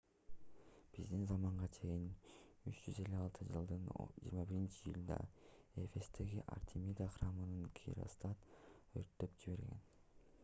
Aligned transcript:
биздин 0.93 1.25
заманга 1.31 1.67
чейин 1.73 2.05
356-жылдын 2.69 3.83
21-июлунда 3.97 5.19
эфестеги 5.83 6.41
артемида 6.55 7.09
храмын 7.17 7.53
геростат 7.81 8.49
өрттөп 9.03 9.37
жиберген 9.45 9.85